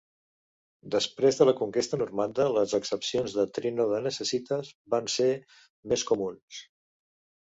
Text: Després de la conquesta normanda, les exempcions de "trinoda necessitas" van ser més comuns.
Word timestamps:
Després 0.95 1.37
de 1.41 1.45
la 1.49 1.53
conquesta 1.59 1.99
normanda, 2.01 2.47
les 2.57 2.73
exempcions 2.77 3.37
de 3.41 3.45
"trinoda 3.59 4.01
necessitas" 4.07 4.73
van 4.95 5.13
ser 5.17 5.29
més 5.93 6.07
comuns. 6.15 6.65